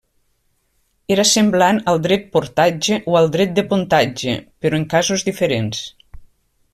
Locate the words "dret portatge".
2.07-2.99